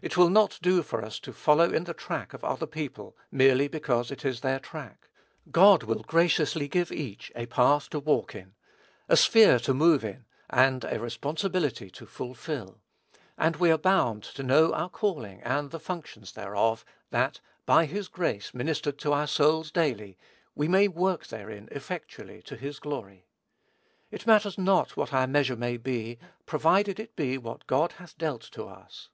It 0.00 0.16
will 0.16 0.30
not 0.30 0.58
do 0.62 0.82
for 0.82 1.04
us 1.04 1.18
to 1.20 1.34
follow 1.34 1.70
in 1.70 1.84
the 1.84 1.92
track 1.92 2.32
of 2.32 2.42
other 2.42 2.64
people, 2.66 3.14
merely 3.30 3.68
because 3.68 4.10
it 4.10 4.24
is 4.24 4.40
their 4.40 4.58
track. 4.58 5.10
God 5.50 5.82
will 5.82 6.00
graciously 6.02 6.66
give 6.66 6.90
each 6.90 7.30
a 7.36 7.44
path 7.44 7.90
to 7.90 7.98
walk 7.98 8.34
in, 8.34 8.54
a 9.10 9.18
sphere 9.18 9.58
to 9.58 9.74
move 9.74 10.02
in, 10.02 10.24
and 10.48 10.82
a 10.86 10.98
responsibility 10.98 11.90
to 11.90 12.06
fulfil; 12.06 12.80
and 13.36 13.56
we 13.56 13.70
are 13.70 13.76
bound 13.76 14.22
to 14.22 14.42
know 14.42 14.72
our 14.72 14.88
calling 14.88 15.42
and 15.42 15.70
the 15.70 15.78
functions 15.78 16.32
thereof, 16.32 16.82
that, 17.10 17.40
by 17.66 17.84
his 17.84 18.08
grace 18.08 18.54
ministered 18.54 18.98
to 19.00 19.12
our 19.12 19.26
souls 19.26 19.70
daily, 19.70 20.16
we 20.54 20.68
may 20.68 20.88
work 20.88 21.26
therein 21.26 21.68
effectually 21.70 22.40
to 22.40 22.56
his 22.56 22.78
glory. 22.78 23.26
It 24.10 24.26
matters 24.26 24.56
not 24.56 24.96
what 24.96 25.12
our 25.12 25.26
measure 25.26 25.56
may 25.56 25.76
be, 25.76 26.18
provided 26.46 26.98
it 26.98 27.14
be 27.14 27.36
what 27.36 27.66
God 27.66 27.92
hath 27.98 28.16
dealt 28.16 28.48
to 28.52 28.64
us. 28.64 29.10